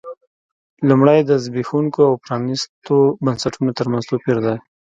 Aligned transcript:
لومړی 0.89 1.19
د 1.25 1.31
زبېښونکو 1.43 1.99
او 2.09 2.13
پرانیستو 2.25 2.97
بنسټونو 3.25 3.69
ترمنځ 3.79 4.03
توپیر 4.09 4.37
دی. 4.45 4.55